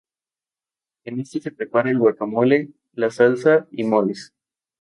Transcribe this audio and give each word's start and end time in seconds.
En 1.03 1.19
este 1.19 1.39
se 1.41 1.51
preparaba 1.51 1.91
el 1.91 1.99
guacamole, 1.99 2.71
la 2.93 3.11
salsa 3.11 3.67
y 3.69 3.83
moles. 3.83 4.33